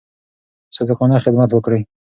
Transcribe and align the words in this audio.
صادقانه 0.75 1.17
خدمت 1.25 1.49
وکړئ. 1.53 1.81